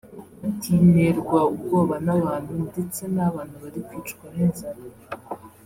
Ati”Nterwa 0.47 1.39
ubwoba 1.53 1.95
n’abantu 2.05 2.51
ndetse 2.67 3.01
n’abana 3.15 3.53
bari 3.63 3.79
kwicwa 3.87 4.25
n’inzara 4.35 4.81